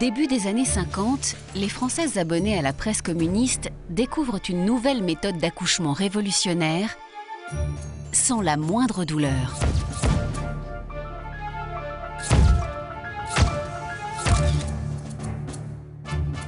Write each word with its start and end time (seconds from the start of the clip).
début 0.00 0.26
des 0.26 0.46
années 0.46 0.64
50, 0.64 1.36
les 1.54 1.68
Françaises 1.68 2.16
abonnées 2.16 2.58
à 2.58 2.62
la 2.62 2.72
presse 2.72 3.02
communiste 3.02 3.70
découvrent 3.90 4.40
une 4.48 4.64
nouvelle 4.64 5.02
méthode 5.02 5.36
d'accouchement 5.36 5.92
révolutionnaire 5.92 6.96
sans 8.10 8.40
la 8.40 8.56
moindre 8.56 9.04
douleur. 9.04 9.60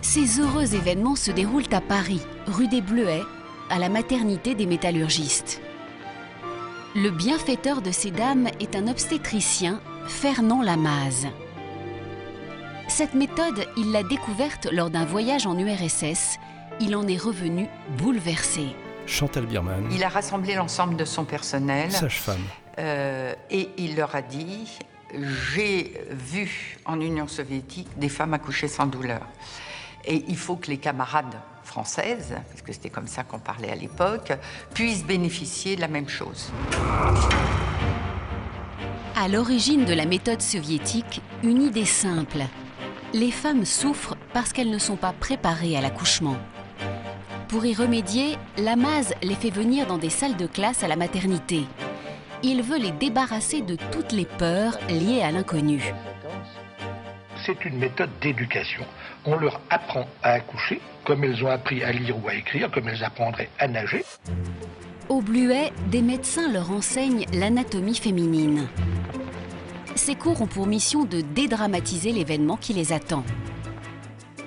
Ces 0.00 0.41
heureux 0.41 0.75
événements 0.75 1.16
se 1.16 1.30
déroulent 1.30 1.73
à 1.73 1.82
Paris, 1.82 2.23
rue 2.46 2.69
des 2.69 2.80
Bleuets, 2.80 3.23
à 3.69 3.79
la 3.79 3.91
maternité 3.91 4.55
des 4.55 4.64
métallurgistes. 4.64 5.61
Le 6.96 7.11
bienfaiteur 7.11 7.82
de 7.82 7.91
ces 7.91 8.12
dames 8.12 8.48
est 8.61 8.77
un 8.77 8.89
obstétricien, 8.89 9.79
Fernand 10.07 10.62
Lamaze. 10.62 11.27
Cette 12.88 13.14
méthode, 13.14 13.66
il 13.76 13.92
l'a 13.92 14.02
découverte 14.02 14.68
lors 14.70 14.90
d'un 14.90 15.04
voyage 15.04 15.46
en 15.46 15.59
URSS. 15.59 16.38
Il 16.80 16.95
en 16.96 17.06
est 17.06 17.16
revenu 17.16 17.66
bouleversé. 17.98 18.66
Chantal 19.06 19.46
Biermann. 19.46 19.88
Il 19.90 20.04
a 20.04 20.09
rassemblé 20.09 20.54
l'ensemble 20.54 20.96
de 20.96 21.04
son 21.04 21.24
personnel. 21.24 21.90
Sage-femme. 21.90 22.42
Euh, 22.78 23.34
et 23.50 23.70
il 23.78 23.96
leur 23.96 24.14
a 24.14 24.23
dit 24.23 24.78
J'ai 25.54 26.00
vu 26.10 26.78
en 26.84 27.00
Union 27.00 27.28
soviétique 27.28 27.88
des 27.96 28.09
femmes 28.09 28.34
accoucher 28.34 28.68
sans 28.68 28.87
douleur. 28.87 29.23
Et 30.04 30.24
il 30.28 30.37
faut 30.37 30.56
que 30.56 30.68
les 30.68 30.78
camarades 30.78 31.37
françaises, 31.62 32.34
parce 32.51 32.62
que 32.62 32.73
c'était 32.73 32.90
comme 32.90 33.06
ça 33.06 33.23
qu'on 33.23 33.38
parlait 33.38 33.70
à 33.70 33.76
l'époque, 33.76 34.32
puissent 34.74 35.04
bénéficier 35.04 35.76
de 35.76 35.80
la 35.80 35.88
même 35.88 36.09
chose. 36.09 36.51
À 39.14 39.28
l'origine 39.28 39.84
de 39.84 39.95
la 39.95 40.06
méthode 40.06 40.42
soviétique, 40.42 41.20
une 41.42 41.62
idée 41.62 41.84
simple. 41.84 42.42
Les 43.15 43.30
femmes 43.30 43.66
souffrent 43.66 44.16
parce 44.33 44.55
qu'elles 44.55 44.71
ne 44.71 44.79
sont 44.79 44.97
pas 44.97 45.12
préparées 45.12 45.77
à 45.77 45.83
l'accouchement. 45.83 46.37
Pour 47.49 47.66
y 47.66 47.74
remédier, 47.74 48.38
Lamaze 48.57 49.15
les 49.23 49.35
fait 49.35 49.51
venir 49.51 49.87
dans 49.87 49.99
des 49.99 50.09
salles 50.09 50.37
de 50.37 50.46
classe 50.46 50.82
à 50.82 50.88
la 50.88 50.96
maternité. 50.96 51.65
Il 52.43 52.63
veut 52.63 52.79
les 52.79 52.91
débarrasser 52.93 53.60
de 53.60 53.77
toutes 53.91 54.13
les 54.13 54.24
peurs 54.24 54.79
liées 54.88 55.21
à 55.21 55.30
l'inconnu. 55.30 55.93
C'est 57.45 57.63
une 57.66 57.77
méthode 57.77 58.10
d'éducation. 58.23 58.82
On 59.26 59.37
leur 59.37 59.60
apprend 59.69 60.07
à 60.23 60.32
accoucher 60.32 60.80
comme 61.04 61.23
elles 61.24 61.45
ont 61.45 61.51
appris 61.51 61.85
à 61.85 61.93
lire 61.93 62.16
ou 62.24 62.29
à 62.29 62.35
écrire, 62.35 62.71
comme 62.71 62.88
elles 62.88 63.04
apprendraient 63.04 63.51
à 63.59 63.69
nager. 63.69 64.04
Au 65.10 65.21
Bluet, 65.21 65.71
des 65.88 66.00
médecins 66.00 66.50
leur 66.50 66.71
enseignent 66.71 67.26
l'anatomie 67.34 67.97
féminine. 67.97 68.69
Ces 69.94 70.15
cours 70.15 70.41
ont 70.41 70.47
pour 70.47 70.66
mission 70.66 71.04
de 71.04 71.21
dédramatiser 71.21 72.12
l'événement 72.12 72.56
qui 72.56 72.72
les 72.72 72.93
attend. 72.93 73.25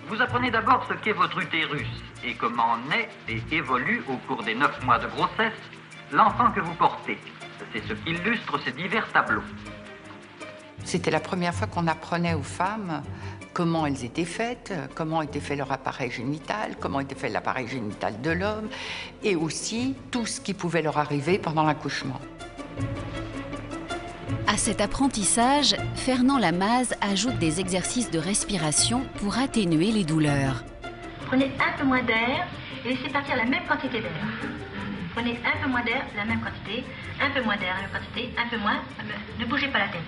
Vous 0.09 0.21
apprenez 0.21 0.49
d'abord 0.51 0.85
ce 0.89 0.93
qu'est 0.95 1.13
votre 1.13 1.39
utérus 1.39 1.87
et 2.23 2.33
comment 2.33 2.77
naît 2.89 3.09
et 3.29 3.41
évolue 3.55 4.03
au 4.09 4.17
cours 4.27 4.43
des 4.43 4.55
neuf 4.55 4.83
mois 4.83 4.97
de 4.97 5.07
grossesse 5.07 5.53
l'enfant 6.11 6.51
que 6.51 6.59
vous 6.59 6.73
portez. 6.73 7.17
C'est 7.73 7.87
ce 7.87 7.93
qu'illustrent 7.93 8.59
ces 8.63 8.71
divers 8.71 9.11
tableaux. 9.11 9.43
C'était 10.83 11.11
la 11.11 11.19
première 11.19 11.53
fois 11.53 11.67
qu'on 11.67 11.87
apprenait 11.87 12.33
aux 12.33 12.43
femmes 12.43 13.01
comment 13.53 13.85
elles 13.85 14.03
étaient 14.03 14.25
faites, 14.25 14.73
comment 14.93 15.21
était 15.21 15.39
fait 15.39 15.55
leur 15.55 15.71
appareil 15.71 16.11
génital, 16.11 16.75
comment 16.79 16.99
était 16.99 17.15
fait 17.15 17.29
l'appareil 17.29 17.67
génital 17.67 18.19
de 18.21 18.31
l'homme, 18.31 18.67
et 19.23 19.35
aussi 19.35 19.95
tout 20.11 20.25
ce 20.25 20.41
qui 20.41 20.53
pouvait 20.53 20.81
leur 20.81 20.97
arriver 20.97 21.39
pendant 21.39 21.63
l'accouchement. 21.63 22.19
À 24.47 24.57
cet 24.57 24.81
apprentissage, 24.81 25.75
Fernand 25.95 26.37
Lamaze 26.37 26.93
ajoute 27.01 27.37
des 27.39 27.59
exercices 27.59 28.09
de 28.09 28.19
respiration 28.19 29.03
pour 29.19 29.37
atténuer 29.37 29.91
les 29.91 30.03
douleurs. 30.03 30.63
Prenez 31.27 31.51
un 31.59 31.77
peu 31.77 31.85
moins 31.85 32.03
d'air 32.03 32.47
et 32.85 32.89
laissez 32.89 33.09
partir 33.09 33.35
la 33.35 33.45
même 33.45 33.63
quantité 33.67 34.01
d'air. 34.01 34.11
Prenez 35.13 35.39
un 35.45 35.63
peu 35.63 35.69
moins 35.69 35.83
d'air, 35.83 36.05
la 36.15 36.25
même 36.25 36.39
quantité, 36.39 36.83
un 37.21 37.29
peu 37.31 37.43
moins 37.43 37.57
d'air, 37.57 37.75
la 37.75 37.81
même 37.83 37.91
quantité, 37.91 38.33
un 38.37 38.49
peu 38.49 38.57
moins. 38.57 38.77
Ne 39.39 39.45
bougez 39.45 39.67
pas 39.67 39.79
la 39.79 39.87
tête. 39.87 40.01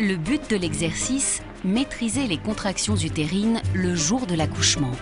Le 0.00 0.16
but 0.16 0.50
de 0.50 0.56
l'exercice, 0.56 1.42
maîtriser 1.64 2.26
les 2.26 2.38
contractions 2.38 2.96
utérines 2.96 3.60
le 3.74 3.94
jour 3.94 4.26
de 4.26 4.34
l'accouchement. 4.34 4.92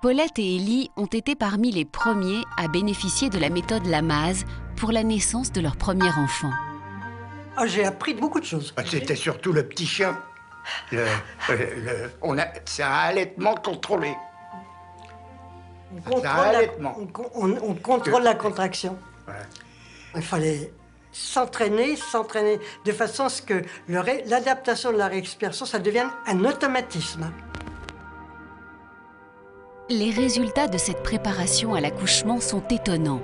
Paulette 0.00 0.38
et 0.38 0.56
Ellie 0.56 0.90
ont 0.96 1.04
été 1.04 1.34
parmi 1.34 1.70
les 1.70 1.84
premiers 1.84 2.42
à 2.56 2.68
bénéficier 2.68 3.28
de 3.28 3.38
la 3.38 3.50
méthode 3.50 3.84
Lamaze 3.84 4.46
pour 4.76 4.92
la 4.92 5.02
naissance 5.02 5.52
de 5.52 5.60
leur 5.60 5.76
premier 5.76 6.08
enfant. 6.08 6.50
Ah, 7.54 7.66
j'ai 7.66 7.84
appris 7.84 8.14
beaucoup 8.14 8.40
de 8.40 8.46
choses. 8.46 8.72
Ah, 8.78 8.82
c'était 8.86 9.14
surtout 9.14 9.52
le 9.52 9.68
petit 9.68 9.84
chien. 9.84 10.18
on 12.22 12.38
a, 12.38 12.46
c'est 12.64 12.82
un 12.82 12.90
allaitement 12.90 13.54
contrôlé. 13.56 14.14
On 15.94 16.00
contrôle, 16.00 16.70
la, 16.80 16.94
on, 17.34 17.74
contrôle 17.74 18.22
la 18.22 18.34
contraction. 18.34 18.96
Il 20.16 20.22
fallait 20.22 20.72
s'entraîner, 21.12 21.96
s'entraîner 21.96 22.58
de 22.86 22.92
façon 22.92 23.24
à 23.24 23.28
ce 23.28 23.42
que 23.42 23.62
l'adaptation 23.88 24.92
de 24.92 24.96
la 24.96 25.08
respiration, 25.08 25.66
ça 25.66 25.78
devienne 25.78 26.08
un 26.26 26.42
automatisme. 26.46 27.30
Les 29.92 30.12
résultats 30.12 30.68
de 30.68 30.78
cette 30.78 31.02
préparation 31.02 31.74
à 31.74 31.80
l'accouchement 31.80 32.38
sont 32.38 32.62
étonnants. 32.68 33.20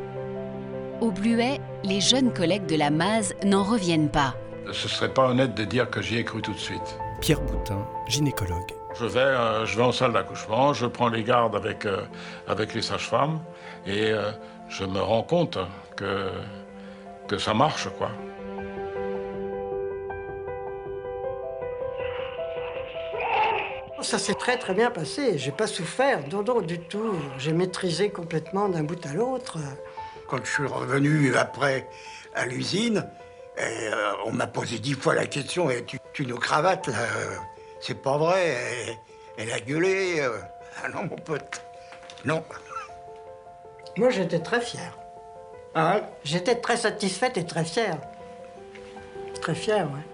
Au 1.00 1.12
Bluet, 1.12 1.60
les 1.84 2.00
jeunes 2.00 2.32
collègues 2.32 2.66
de 2.66 2.74
la 2.74 2.90
MASE 2.90 3.36
n'en 3.44 3.62
reviennent 3.62 4.08
pas. 4.08 4.34
Ce 4.72 4.88
serait 4.88 5.14
pas 5.14 5.28
honnête 5.28 5.54
de 5.54 5.62
dire 5.62 5.88
que 5.88 6.02
j'y 6.02 6.18
ai 6.18 6.24
cru 6.24 6.42
tout 6.42 6.52
de 6.52 6.58
suite. 6.58 6.98
Pierre 7.20 7.40
Boutin, 7.42 7.86
gynécologue. 8.08 8.72
Je 8.98 9.06
vais, 9.06 9.20
euh, 9.20 9.64
je 9.64 9.76
vais 9.76 9.84
en 9.84 9.92
salle 9.92 10.12
d'accouchement, 10.12 10.72
je 10.72 10.86
prends 10.86 11.06
les 11.06 11.22
gardes 11.22 11.54
avec, 11.54 11.86
euh, 11.86 12.00
avec 12.48 12.74
les 12.74 12.82
sages-femmes 12.82 13.38
et 13.86 14.10
euh, 14.10 14.32
je 14.68 14.84
me 14.84 14.98
rends 14.98 15.22
compte 15.22 15.58
que 15.94 16.30
que 17.28 17.38
ça 17.38 17.54
marche, 17.54 17.88
quoi. 17.98 18.10
Ça 24.02 24.18
s'est 24.18 24.34
très 24.34 24.58
très 24.58 24.74
bien 24.74 24.90
passé. 24.90 25.38
J'ai 25.38 25.52
pas 25.52 25.66
souffert, 25.66 26.20
non, 26.28 26.42
non, 26.42 26.60
du 26.60 26.78
tout. 26.78 27.14
J'ai 27.38 27.52
maîtrisé 27.52 28.10
complètement 28.10 28.68
d'un 28.68 28.84
bout 28.84 29.04
à 29.06 29.12
l'autre. 29.12 29.58
Quand 30.28 30.44
je 30.44 30.50
suis 30.50 30.66
revenu 30.66 31.34
après 31.34 31.88
à 32.34 32.46
l'usine, 32.46 33.08
euh, 33.58 34.12
on 34.26 34.32
m'a 34.32 34.46
posé 34.46 34.78
dix 34.78 34.94
fois 34.94 35.14
la 35.14 35.26
question 35.26 35.70
et 35.70 35.84
tu, 35.84 35.98
tu 36.12 36.26
nous 36.26 36.36
cravates 36.36 36.88
là 36.88 37.06
C'est 37.80 38.02
pas 38.02 38.18
vrai. 38.18 38.98
Elle, 39.38 39.50
a 39.50 39.60
gueulé. 39.60 40.20
Euh. 40.20 40.38
Ah 40.84 40.88
non, 40.88 41.04
mon 41.04 41.16
pote. 41.16 41.62
Non. 42.24 42.44
Moi, 43.96 44.10
j'étais 44.10 44.40
très 44.40 44.60
fier. 44.60 44.98
Ah 45.74 46.00
J'étais 46.22 46.56
très 46.56 46.76
satisfaite 46.76 47.38
et 47.38 47.46
très 47.46 47.64
fière. 47.64 47.98
Très 49.40 49.54
fière, 49.54 49.86
ouais. 49.92 50.06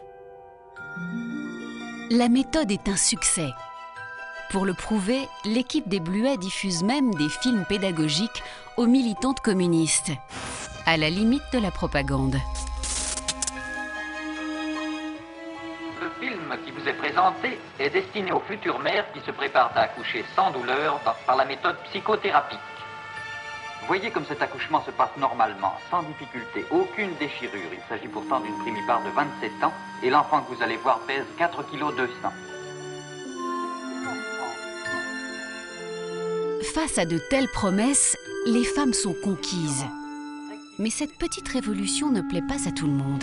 La 2.11 2.29
méthode 2.29 2.71
est 2.71 2.89
un 2.89 2.97
succès. 2.97 3.49
Pour 4.53 4.67
le 4.67 4.75
prouver, 4.75 5.31
l'équipe 5.47 5.89
des 5.89 5.99
Bluets 5.99 6.37
diffuse 6.37 6.83
même 6.83 7.15
des 7.15 7.31
films 7.31 7.65
pédagogiques 7.67 8.43
aux 8.77 8.85
militantes 8.85 9.41
communistes, 9.41 10.13
à 10.85 10.99
la 10.99 11.09
limite 11.09 11.43
de 11.55 11.59
la 11.59 11.71
propagande. 11.71 12.37
Le 16.03 16.11
film 16.21 16.55
qui 16.67 16.71
vous 16.71 16.87
est 16.87 16.93
présenté 16.93 17.59
est 17.79 17.89
destiné 17.89 18.31
aux 18.31 18.41
futures 18.41 18.79
mères 18.81 19.11
qui 19.15 19.21
se 19.21 19.31
préparent 19.31 19.73
à 19.75 19.85
accoucher 19.85 20.23
sans 20.37 20.51
douleur 20.51 21.01
par 21.27 21.37
la 21.37 21.47
méthode 21.47 21.79
psychothérapie. 21.85 22.59
Voyez 23.87 24.11
comme 24.11 24.27
cet 24.27 24.43
accouchement 24.43 24.85
se 24.85 24.91
passe 24.91 25.17
normalement, 25.17 25.73
sans 25.91 26.03
difficulté, 26.03 26.67
aucune 26.71 27.15
déchirure. 27.15 27.73
Il 27.73 27.81
s'agit 27.89 28.09
pourtant 28.09 28.41
d'une 28.41 28.59
primipare 28.59 29.03
de 29.03 29.09
27 29.09 29.65
ans 29.65 29.73
et 30.03 30.11
l'enfant 30.11 30.43
que 30.43 30.55
vous 30.55 30.63
allez 30.63 30.77
voir 30.77 30.99
pèse 31.07 31.25
4 31.39 31.63
kg 31.71 31.97
200. 31.97 32.13
Face 36.75 36.97
à 36.97 37.05
de 37.05 37.19
telles 37.19 37.49
promesses, 37.49 38.17
les 38.47 38.65
femmes 38.65 38.95
sont 38.95 39.13
conquises. 39.23 39.85
Mais 40.79 40.89
cette 40.89 41.19
petite 41.19 41.47
révolution 41.47 42.11
ne 42.11 42.23
plaît 42.23 42.41
pas 42.41 42.67
à 42.67 42.73
tout 42.73 42.87
le 42.87 42.95
monde. 42.95 43.23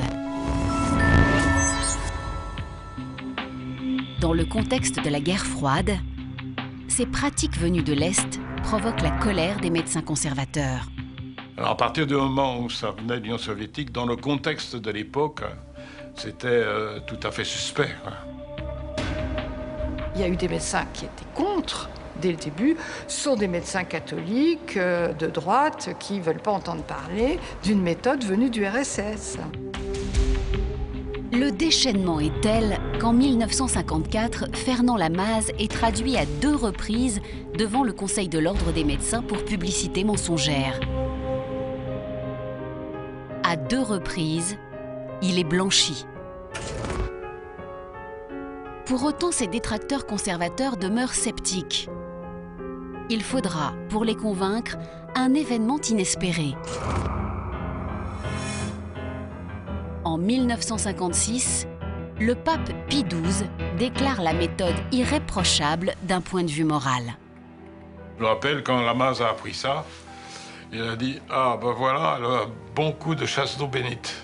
Dans 4.21 4.33
le 4.33 4.45
contexte 4.45 5.03
de 5.03 5.09
la 5.09 5.19
guerre 5.19 5.47
froide, 5.47 5.97
ces 6.87 7.07
pratiques 7.07 7.57
venues 7.57 7.81
de 7.81 7.93
l'Est 7.93 8.39
provoque 8.61 9.01
la 9.01 9.11
colère 9.17 9.59
des 9.59 9.71
médecins 9.71 10.03
conservateurs. 10.03 10.87
Alors, 11.57 11.71
à 11.71 11.77
partir 11.77 12.05
du 12.05 12.13
moment 12.13 12.59
où 12.59 12.69
ça 12.69 12.91
venait 12.91 13.19
de 13.19 13.23
l'Union 13.23 13.39
soviétique, 13.39 13.91
dans 13.91 14.05
le 14.05 14.15
contexte 14.15 14.75
de 14.75 14.91
l'époque, 14.91 15.41
c'était 16.13 16.47
euh, 16.47 16.99
tout 17.07 17.19
à 17.23 17.31
fait 17.31 17.45
suspect. 17.45 17.89
Il 20.13 20.21
y 20.21 20.23
a 20.23 20.27
eu 20.27 20.35
des 20.35 20.47
médecins 20.47 20.85
qui 20.93 21.05
étaient 21.05 21.33
contre 21.33 21.89
dès 22.19 22.31
le 22.31 22.37
début, 22.37 22.75
sont 23.07 23.35
des 23.35 23.47
médecins 23.47 23.83
catholiques 23.83 24.77
euh, 24.77 25.13
de 25.13 25.27
droite 25.27 25.89
qui 25.99 26.19
ne 26.19 26.23
veulent 26.23 26.41
pas 26.41 26.51
entendre 26.51 26.83
parler 26.83 27.39
d'une 27.63 27.81
méthode 27.81 28.23
venue 28.23 28.49
du 28.49 28.65
RSS. 28.65 29.37
Le 31.31 31.51
déchaînement 31.51 32.19
est 32.19 32.41
tel 32.41 32.79
qu'en 32.99 33.13
1954, 33.13 34.55
Fernand 34.55 34.97
Lamaze 34.97 35.51
est 35.59 35.71
traduit 35.71 36.17
à 36.17 36.25
deux 36.41 36.55
reprises 36.55 37.21
devant 37.57 37.83
le 37.83 37.93
Conseil 37.93 38.27
de 38.27 38.39
l'Ordre 38.39 38.71
des 38.73 38.83
médecins 38.83 39.21
pour 39.21 39.45
publicité 39.45 40.03
mensongère. 40.03 40.79
À 43.43 43.55
deux 43.55 43.81
reprises, 43.81 44.57
il 45.21 45.39
est 45.39 45.43
blanchi. 45.43 46.05
Pour 48.85 49.03
autant, 49.03 49.31
ses 49.31 49.45
détracteurs 49.45 50.07
conservateurs 50.07 50.75
demeurent 50.75 51.13
sceptiques. 51.13 51.89
Il 53.11 53.23
faudra, 53.23 53.73
pour 53.89 54.05
les 54.05 54.15
convaincre, 54.15 54.77
un 55.15 55.33
événement 55.33 55.79
inespéré. 55.89 56.53
En 60.03 60.19
1956, 60.19 61.67
le 62.19 62.35
pape 62.35 62.71
Pie 62.87 63.03
XII 63.03 63.49
déclare 63.79 64.21
la 64.21 64.33
méthode 64.33 64.75
irréprochable 64.91 65.95
d'un 66.03 66.21
point 66.21 66.43
de 66.43 66.51
vue 66.51 66.65
moral. 66.65 67.15
Je 68.17 68.23
me 68.23 68.27
rappelle 68.27 68.61
quand 68.63 68.79
Lamaze 68.79 69.23
a 69.23 69.29
appris 69.29 69.55
ça, 69.55 69.85
il 70.71 70.83
a 70.83 70.95
dit 70.95 71.19
Ah, 71.31 71.57
ben 71.59 71.71
voilà, 71.71 72.17
un 72.17 72.47
bon 72.75 72.91
coup 72.91 73.15
de 73.15 73.25
chasse 73.25 73.57
d'eau 73.57 73.67
bénite. 73.67 74.21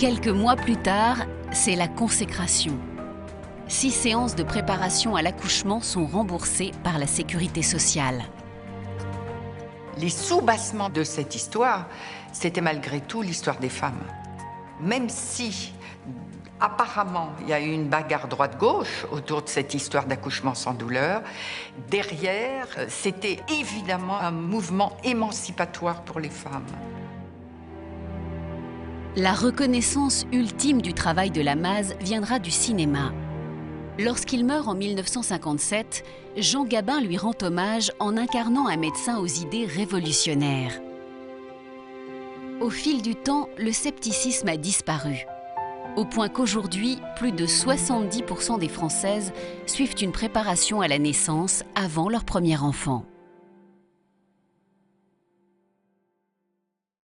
Quelques 0.00 0.28
mois 0.28 0.56
plus 0.56 0.78
tard, 0.78 1.18
c'est 1.52 1.76
la 1.76 1.86
consécration. 1.86 2.76
Six 3.70 3.92
séances 3.92 4.34
de 4.34 4.42
préparation 4.42 5.14
à 5.14 5.22
l'accouchement 5.22 5.80
sont 5.80 6.04
remboursées 6.04 6.72
par 6.82 6.98
la 6.98 7.06
sécurité 7.06 7.62
sociale. 7.62 8.24
Les 9.96 10.08
soubassements 10.08 10.88
de 10.88 11.04
cette 11.04 11.36
histoire, 11.36 11.86
c'était 12.32 12.62
malgré 12.62 13.00
tout 13.00 13.22
l'histoire 13.22 13.60
des 13.60 13.68
femmes. 13.68 14.02
Même 14.80 15.08
si 15.08 15.72
apparemment, 16.58 17.28
il 17.42 17.50
y 17.50 17.52
a 17.52 17.60
eu 17.60 17.70
une 17.70 17.88
bagarre 17.88 18.26
droite-gauche 18.26 19.06
autour 19.12 19.42
de 19.42 19.48
cette 19.48 19.72
histoire 19.72 20.04
d'accouchement 20.04 20.56
sans 20.56 20.74
douleur. 20.74 21.22
Derrière, 21.88 22.66
c'était 22.88 23.38
évidemment 23.48 24.18
un 24.18 24.32
mouvement 24.32 24.96
émancipatoire 25.04 26.02
pour 26.02 26.18
les 26.18 26.28
femmes. 26.28 26.66
La 29.14 29.32
reconnaissance 29.32 30.26
ultime 30.32 30.82
du 30.82 30.92
travail 30.92 31.30
de 31.30 31.40
Lamaze 31.40 31.94
viendra 32.00 32.40
du 32.40 32.50
cinéma. 32.50 33.12
Lorsqu'il 33.98 34.44
meurt 34.44 34.68
en 34.68 34.74
1957, 34.74 36.04
Jean 36.36 36.64
Gabin 36.64 37.00
lui 37.00 37.16
rend 37.16 37.34
hommage 37.42 37.92
en 37.98 38.16
incarnant 38.16 38.66
un 38.66 38.76
médecin 38.76 39.18
aux 39.18 39.26
idées 39.26 39.66
révolutionnaires. 39.66 40.80
Au 42.60 42.70
fil 42.70 43.02
du 43.02 43.14
temps, 43.14 43.48
le 43.58 43.72
scepticisme 43.72 44.48
a 44.48 44.56
disparu, 44.56 45.26
au 45.96 46.04
point 46.04 46.28
qu'aujourd'hui, 46.28 46.98
plus 47.16 47.32
de 47.32 47.46
70% 47.46 48.58
des 48.58 48.68
Françaises 48.68 49.32
suivent 49.66 49.96
une 50.00 50.12
préparation 50.12 50.80
à 50.80 50.88
la 50.88 50.98
naissance 50.98 51.64
avant 51.74 52.08
leur 52.08 52.24
premier 52.24 52.58
enfant. 52.58 53.04